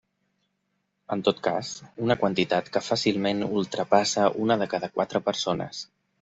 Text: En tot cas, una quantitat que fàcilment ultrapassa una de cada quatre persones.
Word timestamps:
En 1.15 1.21
tot 1.27 1.41
cas, 1.47 1.69
una 2.05 2.17
quantitat 2.21 2.73
que 2.77 2.83
fàcilment 2.87 3.45
ultrapassa 3.61 4.27
una 4.47 4.59
de 4.65 4.71
cada 4.75 4.93
quatre 4.99 5.25
persones. 5.31 5.87